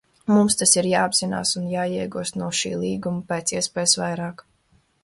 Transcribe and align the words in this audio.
Mums 0.35 0.55
tas 0.61 0.71
ir 0.79 0.87
jāapzinās 0.91 1.51
un 1.61 1.67
jāiegūst 1.75 2.41
no 2.43 2.49
šī 2.63 2.73
līguma 2.87 3.25
pēc 3.35 3.55
iespējas 3.61 3.97
vairāk. 4.03 4.45